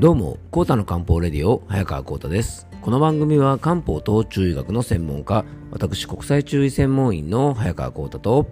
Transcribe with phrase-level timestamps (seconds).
[0.00, 2.66] どうも、コータの漢方レディオ、早川コータです。
[2.80, 8.46] この番組は漢方と中医学の専門家、私国際中医専門員の早川コータと、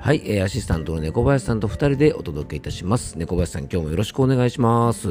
[0.00, 3.16] はい、えーアシスタントの猫林さんと二人でお届けいたします。
[3.16, 5.08] 猫林さん、今日もよろしくお願いします。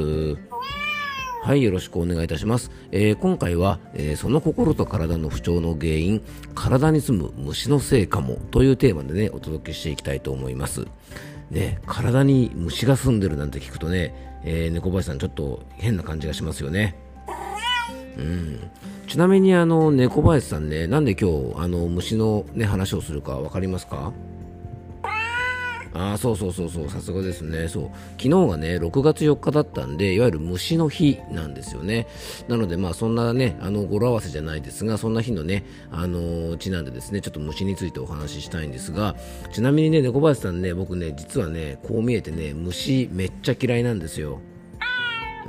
[1.42, 2.70] はい、よろしくお願いいたします。
[2.92, 6.22] えー今回は、えーその心と体の不調の原因、
[6.54, 10.86] 体に住む虫のせいかもというテーマでね、お届けしていきたいと思います。
[11.50, 16.96] ね、体に虫が住んでるなんて聞くとね、えー猫林さんちょっと変な感じがしますよね。
[18.16, 18.70] うん。
[19.06, 24.12] ちなみにあの、猫林さんね、なんで今日、あの、虫のね、話をするか分かりますか？
[25.92, 27.68] ああそうそうそうそうさすがですね。
[27.68, 27.90] そう。
[28.16, 32.06] 昨日がね6月4日だったんでいわゆる虫の日なんですよね。
[32.48, 39.16] なのでまあそんなねあの語呂合わせじゃないですがそんな日のねあのーちなんでですねちょっと虫についてお話ししたいんですが
[39.52, 44.40] ちなみにね猫林さんね僕ね実はねこう見えてね虫めっちゃ嫌いなんですよ。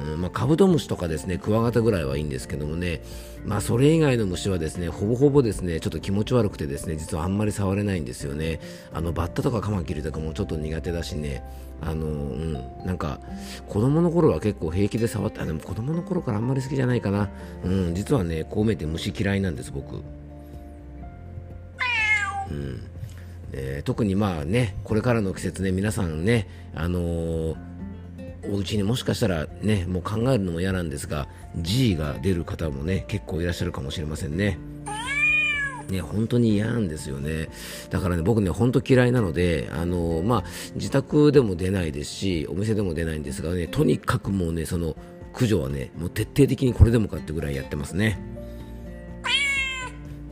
[0.01, 3.01] うんまあ、カブトムシとかですねクワガタぐらいはいいんですけどもね、
[3.45, 8.59] まあ、それ以外の虫はですねほぼほぼですねちょっと気持ち悪くてですね実はあんまり触れないんですよね。
[8.93, 11.43] あのバッタとかカマキリとかもちょっと苦手だしね
[11.81, 12.53] あのうん
[12.85, 13.19] なんか
[13.67, 17.29] 子供の頃は結構平気で触ってあでも子供の頃からあんまり好きじゃないかな。
[17.63, 19.95] うん実はねこう見えて虫嫌いなんです僕。
[22.49, 22.81] うん。
[23.53, 27.70] えー特にまあねこれからの季節ね皆さんねあのー
[28.49, 34.57] お家にもしかしたらねもう考えるのも嫌なんですが G が出る方もね結構いらっしゃるかもしれませんね。
[35.89, 37.49] ね、本当に嫌なんですよね。
[37.89, 40.43] だからね、僕ね、本当嫌いなので、あのまあ、
[40.75, 44.95] 自宅でも出ないですし、お店でも出ないんですがね、とにかくもうね、その、
[45.33, 48.19] 駆除はね、もう徹底的にこれでもかってぐらいやってますね。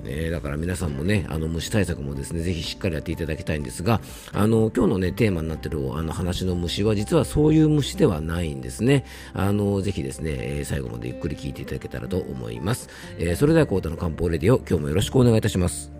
[0.09, 4.02] ね、だから皆さんもね、あの虫対策もですね、ぜひしっかりやっていただきたいんですが、
[4.33, 9.05] あの今日のねテーマになってるあの話の虫は実はそういう虫ではないんですね。
[9.33, 12.89] あのぜひですね、えー最後までゆっくり聞いていただけたらと思います。
[13.17, 15.98] えーそれではコータの漢方レディオ今日もよろしくお願いいたします。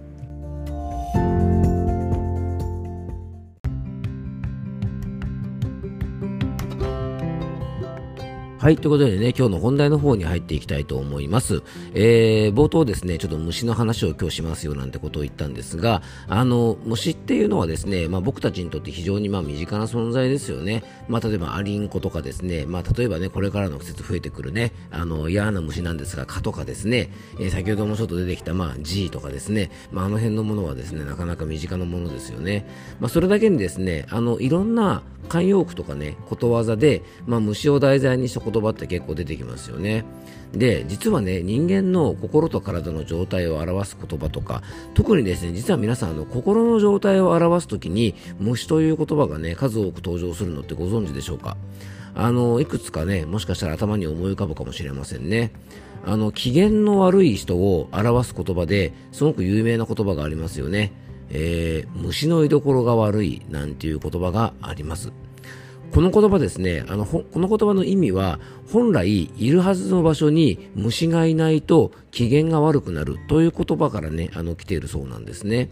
[8.59, 11.64] はい、ということでね、今日の本題の方に入っていきたいと思います。
[11.94, 20.84] えー、冒頭ですね、ちょっと虫の話を今日しますよなんてことを言ったんですが、あの、虫っていうのはですね、まあ僕たちにとって非常にまあ身近な存在ですよね。
[21.08, 32.68] まあ例えばアリンコとかですね、まあ例えばね、これからの季節増えてくるね、あの、嫌な虫なんですが、蚊とかですね、えー先ほどもちょっと出てきたまあ G とかですね、まああの辺のものはですね、なかなか身近なものですよね。
[33.00, 40.04] まあそれだけにですね、あの、いろんな慣用句とかね、ことわざで、まあ虫を題材にした言葉って結構出てきますよね。
[40.52, 44.64] で、実はね、人間の心と体の状態を表す言葉とか、
[44.96, 51.56] 特にですね、実は皆さん、あの、心の状態を表すときに、虫という言葉がね、数多く登場するのってご存知でしょうか？
[52.16, 55.52] あの、いくつかね、もしかしたら頭に思い浮かぶかもしれませんね。
[56.04, 60.92] あの、機嫌の悪い人を表す言葉で、すごく有名な言葉がありますよね。
[61.30, 65.12] えー、虫の居所が悪いなんていう言葉があります。
[65.92, 68.40] この言葉ですね、あの、この言葉の意味は、
[68.72, 75.70] 本来いるはずの場所に虫がいないと機嫌が悪くなるという言葉からね、あの、来ているそうなんですね。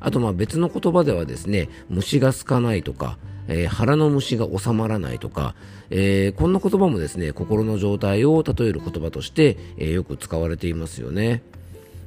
[0.00, 5.54] あと、まあ別の言葉ではですね、虫が空かないとか、えー腹の虫が収まらないとか、
[5.90, 11.42] えーこんな言葉もですね、心の状態を例える言葉として、えーよく使われていますよね。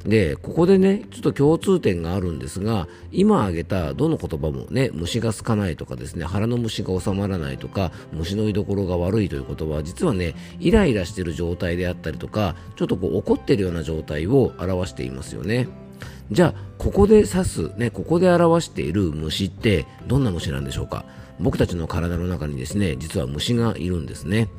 [0.06, 15.70] で、ここでね、ちょっと共通点があるんですが、今挙げたどの言葉もね、虫が空かないとかですね、腹の虫が収まらないとか、虫の居所が悪いという言葉は、実はね、イライラしている状態であったりとか、ちょっとこう怒っているような状態を表していますよね。
[16.32, 21.06] じゃあ、ここで指す、ね、ここで表している虫ってどんな虫なんでしょうか？
[21.40, 24.50] 僕たちの体の中にですね、実は虫がいるんですね。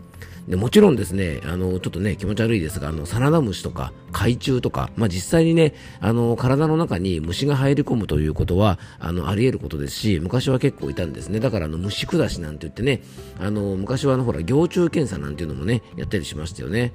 [0.49, 11.41] でもちろんですね、あの、ちょっとね、気持ち悪いですが、あの、サナダムシとか、海中とか、まあ、実際にね、あの、体の中に虫が入り込むということは、あの、あり得ることですし、昔は結構いたんですね。
[11.41, 13.03] だから、あの、虫下しなんて言ってね、
[13.41, 16.93] あの、昔はあの、ほら、行虫検査なんていうのもね、やったりしましたよね。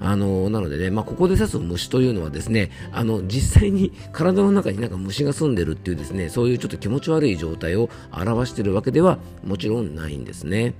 [0.00, 10.74] あの、なのでね、まあ、ここで指す虫というのはですね、あの、実際に体の中になんか虫が住んでるっていうですね、そういうちょっと気持ち悪い状態を表しているわけではもちろんないんですね。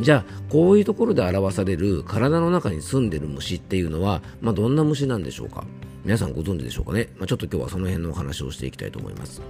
[0.00, 5.64] じゃあこういうところで表される体の中に住んでる虫っていうのは、まあ、どんな虫なんでしょうか？
[6.02, 9.42] 皆さんご存知でしょうかね、まあ、ちょっと今日はその辺のお話をしていきたいと思います。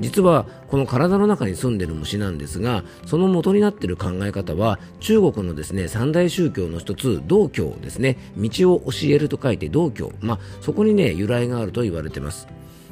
[0.00, 8.16] 実はこの体の中に住んでる虫なんですがその元になっている考え方は中国のですね三大宗教の一つ道教ですね。
[8.38, 10.12] 道を教えると書いて道教。
[10.22, 12.48] まあそこにね由来があると言われてます。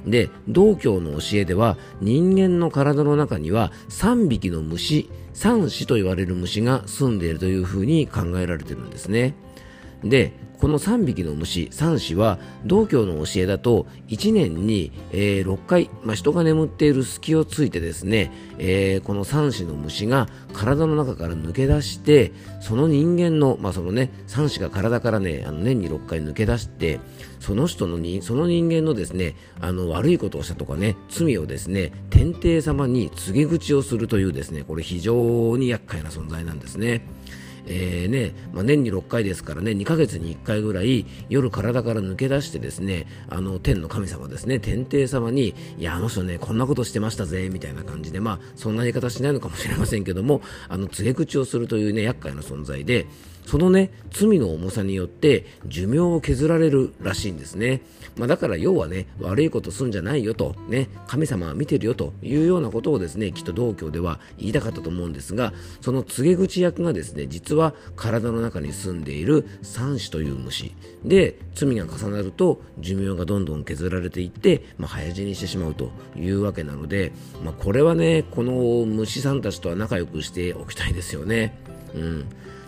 [0.06, 9.34] で道教の教えでは人間の体の中には3匹の虫三子と言われる虫が住んでいるというふうに考えられているんですね。
[10.08, 27.00] でこの3匹の虫、3子は道教の教えだと1年に、えー、6回、まあ、人が眠っている隙をついてですね、えー、この3子の虫が体の中から抜け出してその人間の、まあ、そのね3子が体からねあの年に6回抜け出して
[27.38, 37.06] その人のにその人間のですねあの悪いことをしたとかね罪をですね天帝様に告げ口をするというですねこれ非常に厄介な存在なんですね。
[37.66, 53.06] えーねまあ、年に6回ですからね2ヶ月に1回ぐらい夜体から抜け出してですねあの天の神様ですね天帝様にいやあの人ねこんなことしてましたぜみたいな感じでまあそんな言い方しないのかもしれませんけどもあの告げ口をするというね厄介な存在で
[53.46, 57.80] そのね、罪の重さによって寿命を削られるらしいんですね。
[58.16, 70.74] まあ、だから要はね、悪いことすんじゃないよと、ね、神様は見てるよというようなことをですね、きっと道教では言いたかったと思うんですが、その告げ口役がですね、実は体の中に住んでいる三子という虫。
[71.04, 77.12] で、罪が重なると寿命がどんどん削られていって、まあ、早死にしてしまうというわけなので、
[77.44, 78.52] まあ、これはね、この
[78.86, 81.56] 虫さんたちとは仲良くしておきたいですよね。
[81.94, 82.24] うん。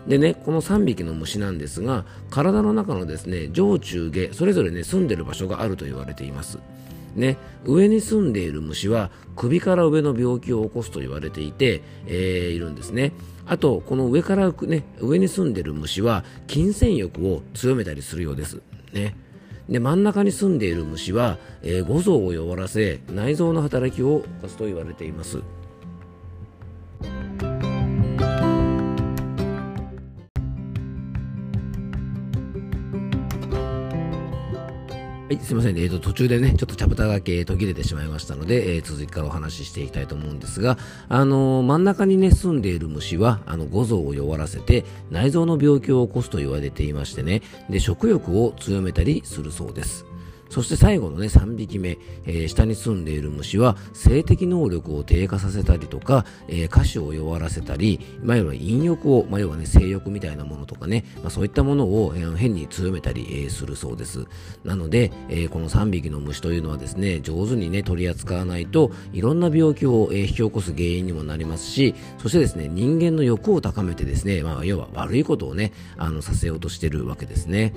[0.08, 6.58] でね、この3匹の虫なんですが、体の中のですね、上中下、それぞれね、住んでる場所があると言われています。
[7.14, 13.12] ね、上に住んでいる虫は首から上の病気を起こすと言われていて、えー、いるんですね。
[13.46, 18.61] あと、この上から、ね、上に住んでいる虫は金銭欲を強めたりするようです。
[18.93, 19.14] ね。
[19.69, 25.43] で、真ん中に住んでいる虫は、えー、五臓を弱らせ、内臓の働きを起こすと言われています。
[35.28, 40.78] はい、すいません、ね、えーと、途中でね、ちょっとチャプターだけ途切れてしまいましたので、えー、続きからお話ししていきたいと思うんですが、
[41.10, 50.07] あのー、真ん中にね、住んでいる虫は、あの、五臓を弱らせて、内臓の病気を起こすと言われていましてね、で、食欲を強めたりするそうです。
[50.48, 64.26] そして最後のね、3匹目、えー、下に住んでいる虫は、性的能力を低下させたりとか、えー、歌詞を弱らせたり、まあ、要は陰欲を、まあ、要はね、性欲みたいなものとかね、まあ、そういったものを、えー、変に強めたり、えー、するそうです。
[64.64, 77.74] なので、えー、この3匹の虫というのはですね、上手にね、取り扱わないと、いろんな病気を、えー、引き起こす原因にもなりますし、そしてですね、人間の欲を高めてですね、まあ、要は悪いことをね、あの、させようとしてるわけですね。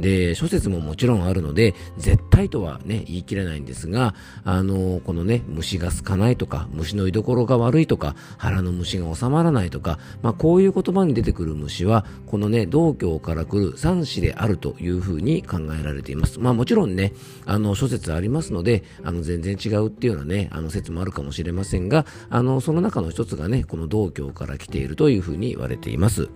[0.00, 4.14] で、諸説ももちろんあるので、絶対とはね、言い切れないんですが、
[4.44, 16.40] あの、このね、虫が好かないとか、虫の居所が悪いとか、腹の虫が収まらないとか、まあ、こういう言葉に出てくる虫は、このね、道教から来る三子であるというふうに考えられています。
[16.40, 17.12] まあ、もちろんね、
[17.46, 26.28] あの、諸説ありますので、あの、全然違うっていうようなね、あの、説もあるかもしれませんが、あの、その中の一つがね、この道教から来ているというふうに言われています。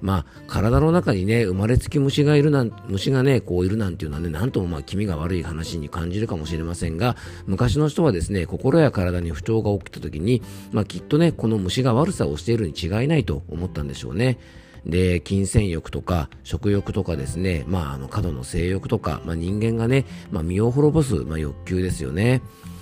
[0.00, 7.16] まあ、体の中にね、生まれつき虫がいるなん、虫がね、こういるなんていうのはね、なんともまあ気味が悪い話に感じるかもしれませんが、
[7.46, 14.38] 昔の人はですね、心や体に不調が起きた時に、まあきっとね、この虫が悪さをしているに違いないと思ったんでしょうね。
[14.86, 22.40] で、金銭欲とか、食欲とかですね、まあ、あの、過度の性欲とか、まあ、人間がね、まあ、身を滅ぼす、まあ、欲求ですよね。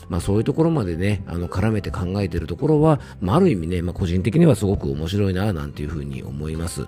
[0.08, 6.86] まあ、そういうところまでね、あの、絡めて考えてるところは、まあ、ある意味ね、まあ、個人的にはすごく面白いな、なんていうふうに思います。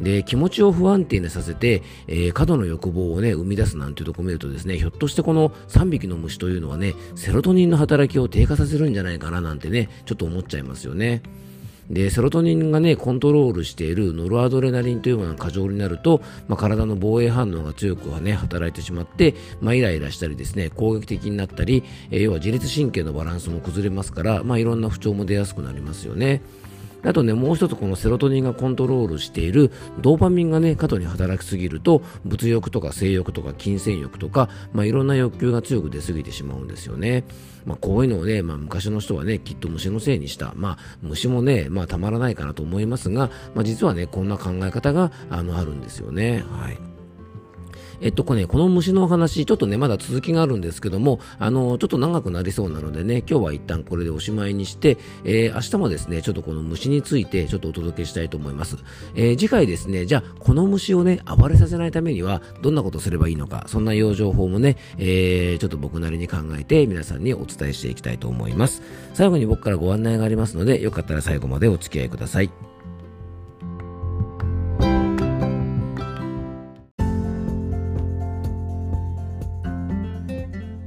[0.00, 11.22] で、気持ちを不安定にさせて、えー、過度の欲望をね、生み出すなんていうところを見るとですね、ひょっとしてこの3匹の虫というのはね、セロトニンの働きを低下させるんじゃないかななんてね、ちょっと思っちゃいますよね。
[11.90, 26.42] で、セロトニンがね、コントロールしているノルアドレナリンというものが過剰になると、まあ、体の防衛反応が強くはね、働いてしまって、まあ、イライラしたりですね、攻撃的になったり、えー、要は自律神経のバランスも崩れますから、まあ、いろんな不調も出やすくなりますよね。
[27.04, 37.24] あとね、もう一つこのセロトニンがコントロールしているドーパミンがね、過度に働きすぎると、物欲とか性欲とか金銭欲とか、まあ、いろんな欲求が強く出すぎてしまうんですよね。
[37.64, 40.52] まあ、こういうのをね、まあ、昔の人はね、きっと虫のせいにした。
[40.56, 46.44] まあ、虫もね、まあ、たまらないかなと思いますが、まあ、実はね、こんな考え方が、あの、あるんですよね。
[46.50, 46.91] はい。
[48.02, 58.76] えっと、これね、この虫のお話、ちょっとね、まだ続きがあるんですけども、あの、ちょっと長くなりそうなのでね、今日は一旦これでおしまいにして、えー、明日もですね、ちょっとこの虫についてちょっとお届けしたいと思います。
[59.14, 68.82] えー、次回ですね、じゃあ、この虫をね、暴れさせないためには、どんなことすればいいのか、そんな養生法もね、えー、ちょっと僕なりに考えて、皆さんにお伝えしていきたいと思います。
[69.14, 72.71] 最後に僕からご案内がありますので、よかったら最後までお付き合いください。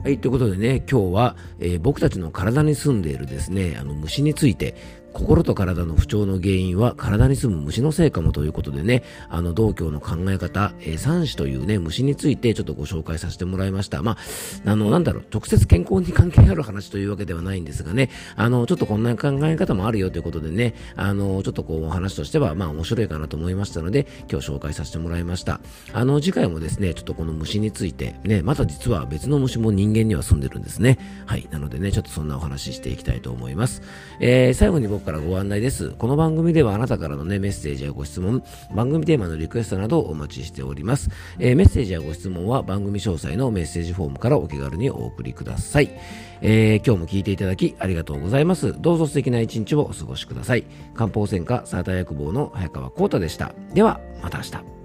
[0.05, 4.75] はい、ということでね、今日は、えー、僕たちの体に住んでいるですね、あの虫について、
[5.15, 14.03] 心と体の不調の原因は体に住む虫のせいかもということでね、あの、道教の考え方、えー、三種というね、虫についてちょっとご紹介させてもらいました。
[14.03, 14.17] ま
[14.65, 25.61] あ、あの、なんだろう、直接健康に関係ある話というわけではないんですがね、あの、ちょっとこんな考え方もあるよということでね、あの、ちょっとこう、お話としては、まあ、面白いかなと思いましたので、今日紹介させてもらいました。
[25.93, 30.99] あの、次回もですね、ちょっとこの虫について、ね、また実は別の虫も人間には住んでるんですね。
[31.25, 31.47] はい。
[31.51, 33.81] なのでね、ちょっとそんなお話ししていきたいと思います。
[34.19, 35.91] えー、最後に僕からご案内です。。
[35.91, 38.43] この番組ではあなたからのね、メッセージやご質問、
[38.73, 41.09] 番組テーマのリクエストなどをお待ちしております。
[41.39, 45.91] えー、メッセージやご質問は番組詳細のメッセージフォームからお気軽にお送りください。
[46.41, 48.75] えー、今日も聞いていただきありがとうございます。
[48.81, 50.65] どうぞ素敵な一日をお過ごしください。
[50.95, 53.53] 漢方専科サーター薬房の早川幸太でした。
[53.73, 54.84] では、また明日。